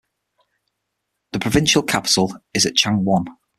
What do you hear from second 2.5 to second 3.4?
is at Changwon.